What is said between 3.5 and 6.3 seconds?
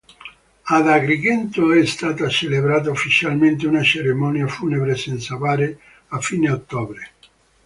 una cerimonia funebre senza bare a